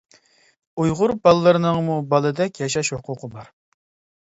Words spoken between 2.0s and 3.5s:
بالىدەك ياشاش ھوقۇقى